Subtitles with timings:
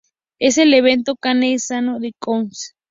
[0.39, 2.49] En el evento, Kane ganó el Smackdown!